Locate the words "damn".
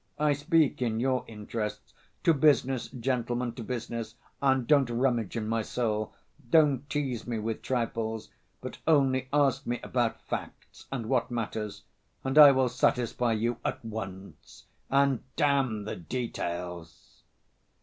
15.35-15.83